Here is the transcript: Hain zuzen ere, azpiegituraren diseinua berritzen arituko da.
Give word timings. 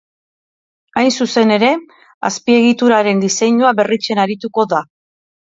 Hain 1.01 1.11
zuzen 1.17 1.53
ere, 1.57 1.69
azpiegituraren 2.31 3.21
diseinua 3.27 3.77
berritzen 3.81 4.23
arituko 4.25 4.67
da. 4.73 4.85